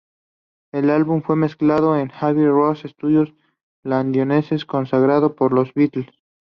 [0.71, 3.27] El álbum fue mezclado en Abbey Road, estudio
[3.83, 6.07] londinense consagrado por los Beatles.